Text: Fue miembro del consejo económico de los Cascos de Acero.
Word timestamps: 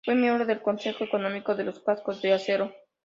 Fue 0.03 0.15
miembro 0.15 0.47
del 0.47 0.63
consejo 0.63 1.03
económico 1.03 1.53
de 1.53 1.63
los 1.63 1.79
Cascos 1.79 2.23
de 2.23 2.33
Acero. 2.33 2.73